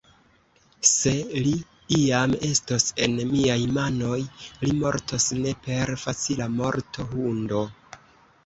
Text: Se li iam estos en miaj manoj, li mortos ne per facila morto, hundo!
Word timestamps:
Se 0.91 1.11
li 1.47 1.51
iam 1.97 2.33
estos 2.47 2.87
en 3.07 3.13
miaj 3.33 3.59
manoj, 3.75 4.17
li 4.65 4.73
mortos 4.81 5.29
ne 5.45 5.55
per 5.69 5.95
facila 6.07 6.49
morto, 6.63 7.07
hundo! 7.13 7.63